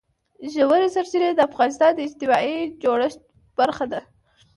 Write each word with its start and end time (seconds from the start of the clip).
ژورې 0.53 0.87
سرچینې 0.95 1.29
د 1.33 1.39
افغانستان 1.49 1.91
د 1.93 1.99
اجتماعي 2.07 2.57
جوړښت 2.83 3.19
برخه 3.59 3.85
ده. 3.91 4.01